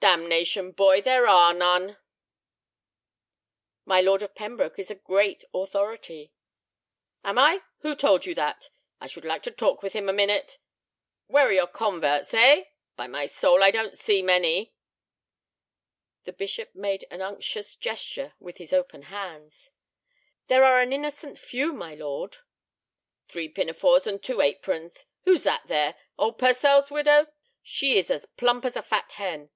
"Damnation, 0.00 0.70
boy, 0.70 1.02
there 1.02 1.26
are 1.26 1.52
none!" 1.52 1.98
"My 3.84 4.00
Lord 4.00 4.22
of 4.22 4.34
Pembroke 4.36 4.78
is 4.78 4.90
a 4.90 4.94
great 4.94 5.44
authority." 5.52 6.32
"Am 7.24 7.38
I? 7.38 7.62
Who 7.80 7.94
told 7.96 8.24
you 8.24 8.34
that? 8.36 8.70
I 9.00 9.06
should 9.06 9.24
like 9.24 9.42
to 9.42 9.50
talk 9.50 9.82
with 9.82 9.92
him 9.94 10.08
a 10.08 10.12
minute. 10.14 10.58
Where 11.26 11.48
are 11.48 11.52
your 11.52 11.66
converts, 11.66 12.32
eh? 12.32 12.66
By 12.94 13.08
my 13.08 13.26
soul, 13.26 13.62
I 13.64 13.70
don't 13.72 13.98
see 13.98 14.22
many!" 14.22 14.74
The 16.24 16.32
bishop 16.32 16.74
made 16.74 17.04
an 17.10 17.20
unctuous 17.20 17.74
gesture 17.74 18.32
with 18.38 18.58
his 18.58 18.72
open 18.72 19.02
hands. 19.04 19.72
"There 20.46 20.64
are 20.64 20.80
an 20.80 20.92
innocent 20.92 21.36
few, 21.36 21.72
my 21.72 21.94
lord." 21.96 22.38
"Three 23.28 23.48
pinafores 23.48 24.06
and 24.06 24.22
two 24.22 24.40
aprons! 24.40 25.04
Who's 25.24 25.42
that 25.42 25.64
there—old 25.66 26.38
Purcell's 26.38 26.90
widow? 26.90 27.26
She 27.62 27.98
is 27.98 28.10
as 28.10 28.24
plump 28.24 28.64
as 28.64 28.76
a 28.76 28.82
fat 28.82 29.12
hen! 29.12 29.50